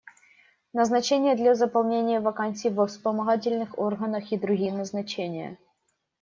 Назначение 0.73 1.35
для 1.35 1.53
заполнения 1.53 2.21
вакансий 2.21 2.71
во 2.71 2.87
вспомогательных 2.87 3.77
органах 3.77 4.31
и 4.31 4.37
другие 4.39 4.73
назначения. 4.73 5.59